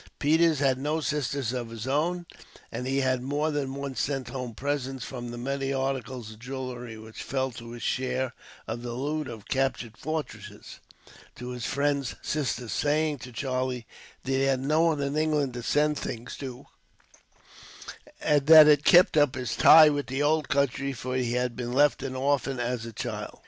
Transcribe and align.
Peters 0.17 0.57
had 0.57 0.79
no 0.79 0.99
sisters 0.99 1.53
of 1.53 1.69
his 1.69 1.85
own; 1.85 2.25
and 2.71 2.87
he 2.87 3.01
had 3.01 3.21
more 3.21 3.51
than 3.51 3.75
once 3.75 4.01
sent 4.01 4.29
home 4.29 4.55
presents, 4.55 5.05
from 5.05 5.29
the 5.29 5.37
many 5.37 5.71
articles 5.71 6.31
of 6.31 6.39
jewelry 6.39 6.97
which 6.97 7.21
fell 7.21 7.51
to 7.51 7.69
his 7.73 7.83
share 7.83 8.33
of 8.65 8.81
the 8.81 8.93
loot 8.93 9.27
of 9.27 9.47
captured 9.47 9.95
fortresses, 9.95 10.79
to 11.35 11.49
his 11.51 11.67
friend's 11.67 12.15
sisters, 12.23 12.71
saying 12.71 13.19
to 13.19 13.31
Charlie 13.31 13.85
that 14.23 14.31
he 14.31 14.41
had 14.41 14.61
no 14.61 14.81
one 14.81 14.99
in 15.01 15.15
England 15.15 15.53
to 15.53 15.61
send 15.61 15.99
things 15.99 16.35
to, 16.37 16.65
and 18.21 18.47
that 18.47 18.67
it 18.67 18.83
kept 18.83 19.15
up 19.15 19.35
his 19.35 19.55
tie 19.55 19.89
with 19.89 20.07
the 20.07 20.23
old 20.23 20.49
country; 20.49 20.93
for 20.93 21.15
he 21.15 21.33
had 21.33 21.55
been 21.55 21.73
left 21.73 22.01
an 22.01 22.15
orphan, 22.15 22.59
as 22.59 22.87
a 22.87 22.91
child. 22.91 23.39